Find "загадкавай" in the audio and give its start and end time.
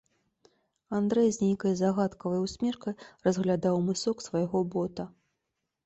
1.83-2.43